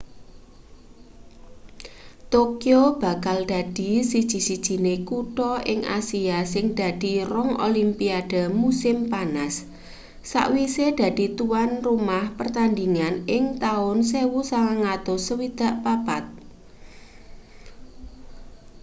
[2.33, 9.55] tokyo bakal dadi siji-sijiné kutha ing asia sing dadi rong olimpiade musim panas
[10.31, 16.21] sawise dadi tuwan omah pertandhingan ing taun 1964